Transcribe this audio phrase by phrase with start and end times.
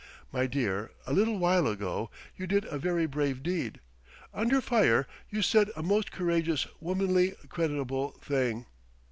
[0.31, 3.79] My dear, a little while ago, you did a very brave deed.
[4.33, 8.65] Under fire you said a most courageous, womanly, creditable thing.